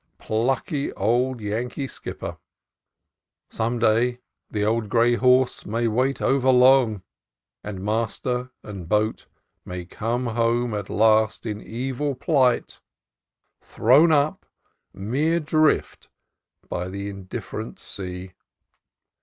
[0.17, 2.37] Plucky old Yankee skipper!
[3.51, 4.17] Some day
[4.49, 7.03] the old gray horse may wait over long,
[7.63, 9.27] and master and boat
[9.63, 12.79] may come home at last in evil plight,
[13.61, 14.43] thrown up,
[14.91, 16.09] mere drift,
[16.67, 18.31] by the in different sea.